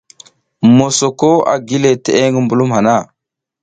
Mosoko 0.77 1.29
a 1.53 1.55
gi 1.67 1.77
teʼe 2.03 2.23
ngi 2.29 2.39
mbulum 2.45 2.69
hana. 2.75 2.95